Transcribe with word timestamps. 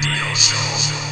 Radio 0.00 0.32
Show. 0.34 1.07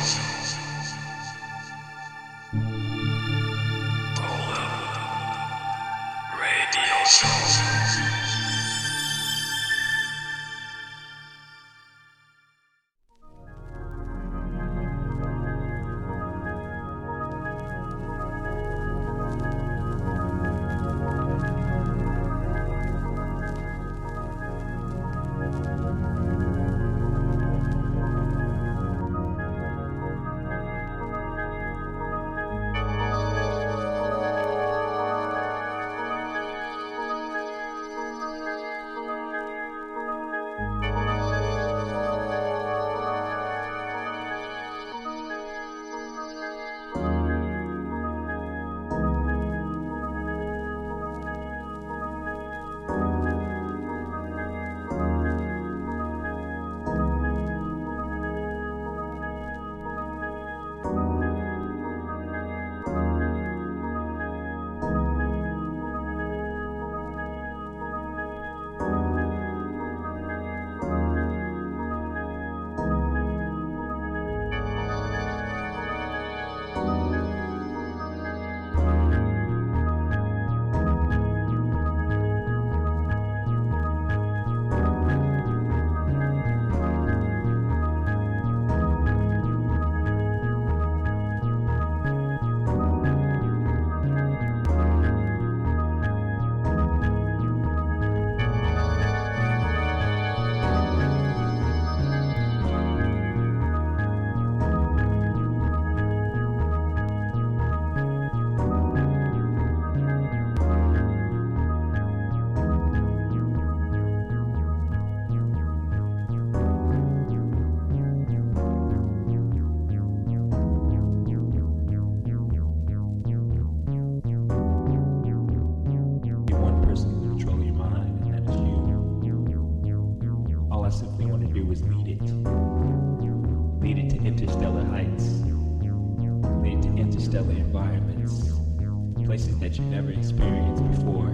Places 139.36 139.58
that 139.58 139.76
you've 139.76 139.88
never 139.88 140.12
experienced 140.12 140.82
before. 140.96 141.26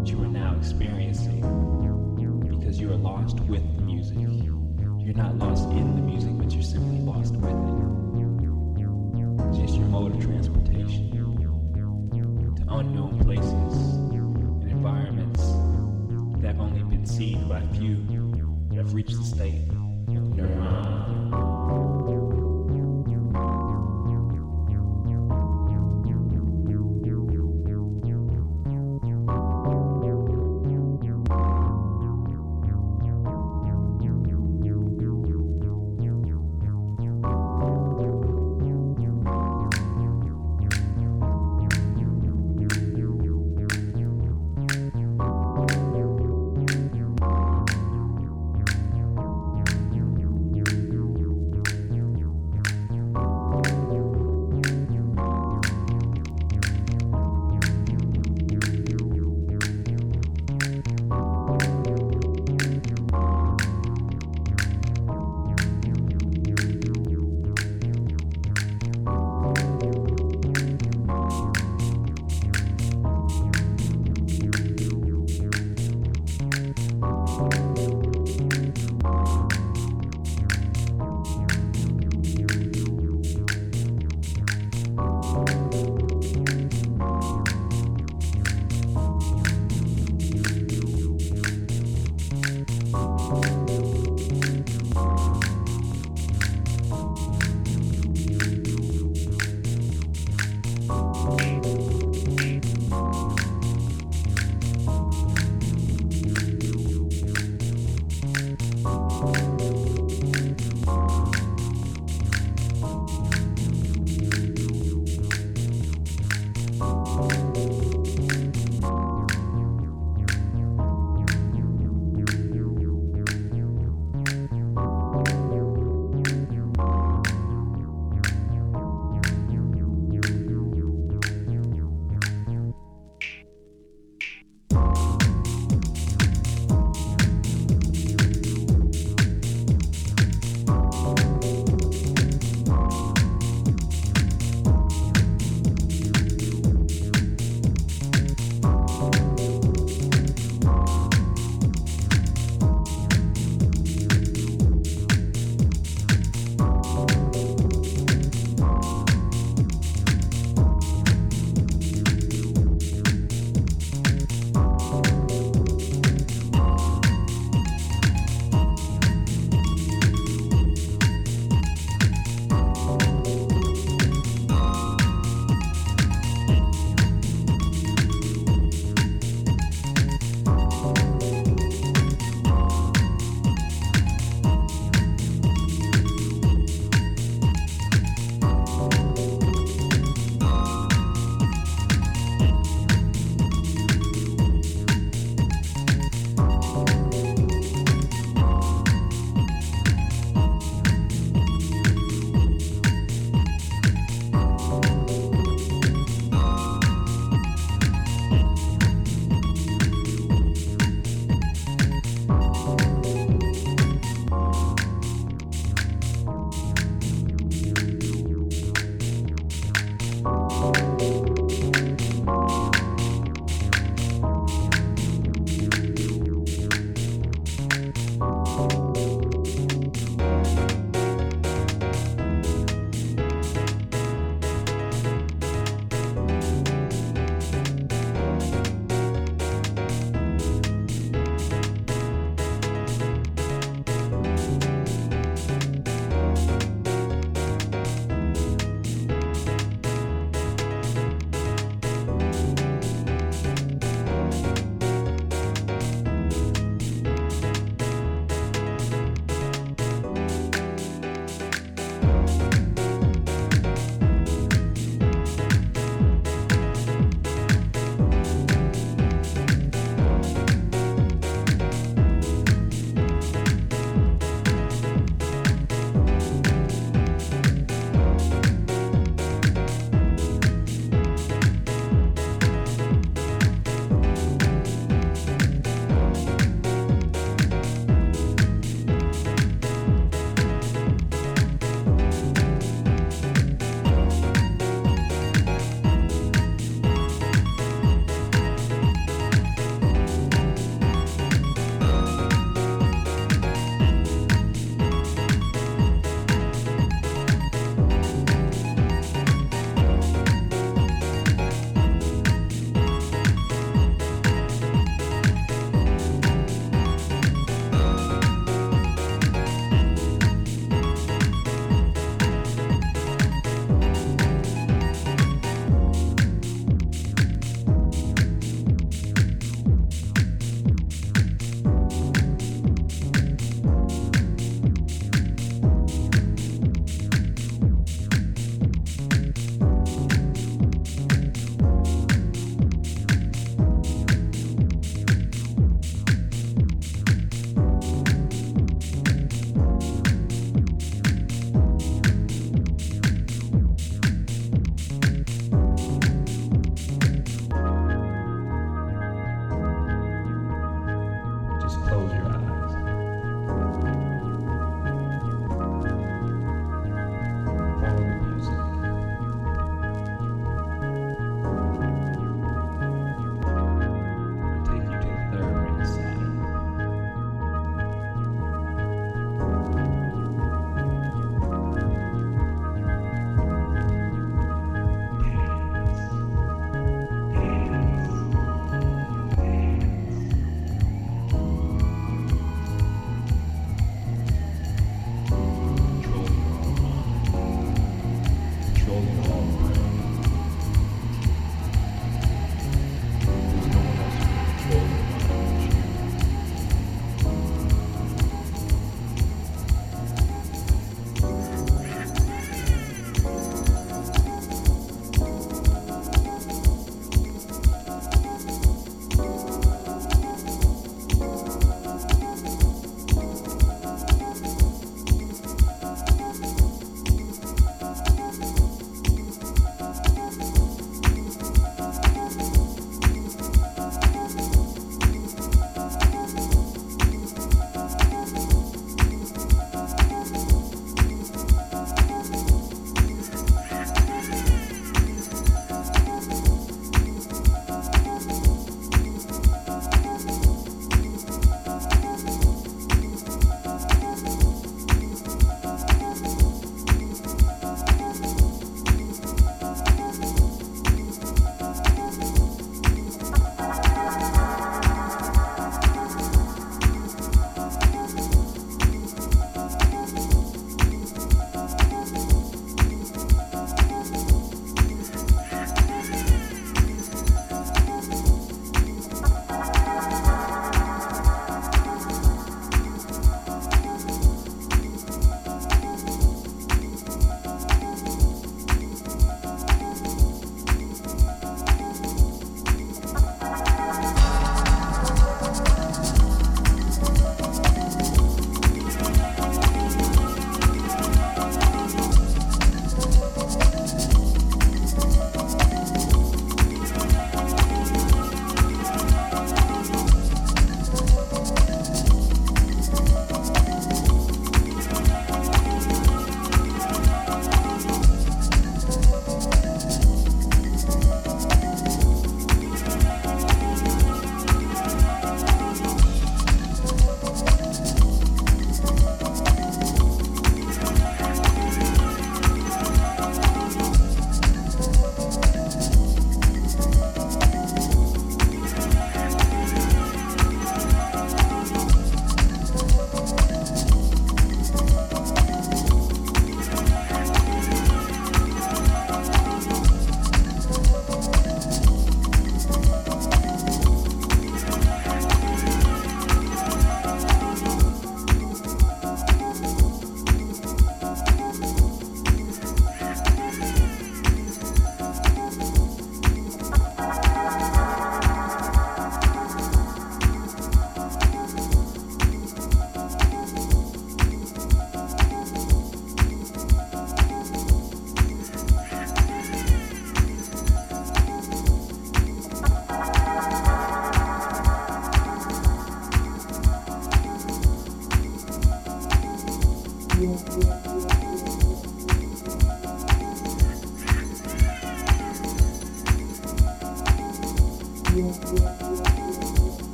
That 0.00 0.10
you 0.10 0.22
are 0.22 0.26
now 0.26 0.56
experiencing. 0.56 1.42
Because 2.48 2.80
you 2.80 2.90
are 2.90 2.96
lost 2.96 3.40
with 3.40 3.62
the 3.76 3.82
music. 3.82 4.16
You're 4.16 5.14
not 5.14 5.36
lost 5.36 5.68
in 5.68 5.96
the 5.96 6.00
music, 6.00 6.30
but 6.38 6.50
you're 6.50 6.62
simply 6.62 7.00
lost 7.00 7.36
with 7.36 7.44
it. 7.44 7.58
It's 9.50 9.58
just 9.58 9.74
your 9.76 9.88
mode 9.88 10.16
of 10.16 10.22
transportation 10.22 11.10
to 11.10 12.62
unknown 12.70 13.18
places 13.22 13.96
and 14.14 14.62
environments 14.62 15.42
that 16.40 16.54
have 16.54 16.60
only 16.60 16.82
been 16.84 17.04
seen 17.04 17.46
by 17.50 17.60
few 17.76 17.96
that 18.70 18.76
have 18.76 18.94
reached 18.94 19.18
the 19.18 19.24
state 19.24 19.68
of 19.68 20.08
nirvana. 20.08 21.49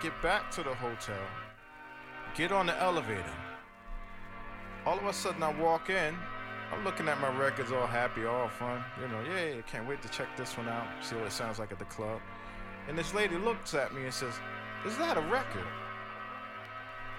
I 0.00 0.02
get 0.02 0.22
back 0.22 0.50
to 0.52 0.62
the 0.62 0.72
hotel, 0.72 1.20
get 2.34 2.52
on 2.52 2.64
the 2.64 2.82
elevator. 2.82 3.34
All 4.86 4.96
of 4.96 5.04
a 5.04 5.12
sudden, 5.12 5.42
I 5.42 5.52
walk 5.60 5.90
in. 5.90 6.16
I'm 6.72 6.84
looking 6.84 7.06
at 7.06 7.20
my 7.20 7.28
records, 7.38 7.70
all 7.70 7.86
happy, 7.86 8.24
all 8.24 8.48
fun. 8.48 8.82
You 8.98 9.08
know, 9.08 9.20
yeah, 9.22 9.60
can't 9.70 9.86
wait 9.86 10.00
to 10.00 10.08
check 10.08 10.34
this 10.38 10.56
one 10.56 10.68
out, 10.68 10.86
see 11.02 11.16
what 11.16 11.26
it 11.26 11.32
sounds 11.32 11.58
like 11.58 11.70
at 11.70 11.78
the 11.78 11.84
club. 11.84 12.18
And 12.88 12.96
this 12.96 13.12
lady 13.12 13.36
looks 13.36 13.74
at 13.74 13.92
me 13.92 14.04
and 14.04 14.14
says, 14.14 14.32
Is 14.86 14.96
that 14.96 15.18
a 15.18 15.20
record? 15.20 15.66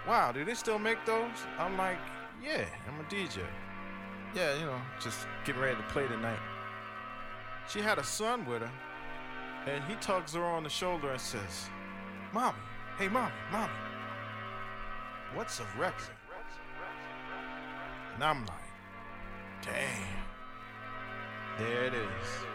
Wow, 0.08 0.32
do 0.32 0.44
they 0.44 0.56
still 0.56 0.80
make 0.80 1.06
those? 1.06 1.38
I'm 1.60 1.78
like, 1.78 2.00
Yeah, 2.44 2.66
I'm 2.88 3.00
a 3.00 3.08
DJ. 3.10 3.42
Yeah, 4.34 4.56
you 4.56 4.66
know, 4.66 4.82
just 5.00 5.28
getting 5.46 5.62
ready 5.62 5.76
to 5.76 5.84
play 5.90 6.08
tonight. 6.08 6.40
She 7.70 7.80
had 7.80 8.00
a 8.00 8.04
son 8.04 8.44
with 8.44 8.64
her, 8.64 8.72
and 9.68 9.84
he 9.84 9.94
tugs 9.96 10.34
her 10.34 10.44
on 10.44 10.64
the 10.64 10.70
shoulder 10.70 11.12
and 11.12 11.22
says, 11.22 11.70
Mommy, 12.34 12.58
hey, 13.02 13.08
mommy, 13.08 13.34
mommy, 13.52 13.74
what's 15.34 15.60
a 15.60 15.66
record? 15.76 16.16
And 18.14 18.24
I'm 18.24 18.46
like, 18.46 18.58
damn, 19.64 20.28
there 21.58 21.86
it 21.86 21.94
is. 21.96 22.51